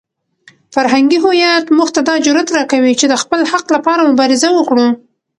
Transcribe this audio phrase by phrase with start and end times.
[0.73, 4.87] فرهنګي هویت موږ ته دا جرئت راکوي چې د خپل حق لپاره مبارزه وکړو.